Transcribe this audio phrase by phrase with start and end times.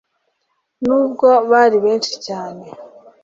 [0.85, 2.65] nubwo bari benshi cyane